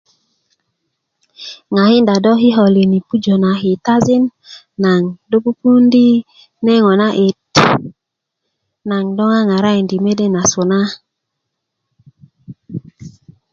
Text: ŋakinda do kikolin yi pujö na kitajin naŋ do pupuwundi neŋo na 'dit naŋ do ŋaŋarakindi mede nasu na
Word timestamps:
ŋakinda 1.73 2.15
do 2.23 2.31
kikolin 2.41 2.91
yi 2.95 2.99
pujö 3.07 3.35
na 3.43 3.51
kitajin 3.59 4.23
naŋ 4.83 5.01
do 5.29 5.37
pupuwundi 5.43 6.07
neŋo 6.65 6.91
na 7.01 7.07
'dit 7.15 7.37
naŋ 8.89 9.05
do 9.17 9.23
ŋaŋarakindi 9.33 9.97
mede 10.05 10.25
nasu 10.35 10.61
na 10.71 10.79